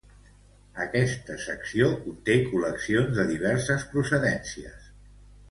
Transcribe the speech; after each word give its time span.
Aquesta 0.85 1.35
secció 1.43 1.89
conté 2.07 2.39
col·leccions 2.47 3.13
de 3.19 3.27
diverses 3.35 3.87
procedències. 3.93 4.91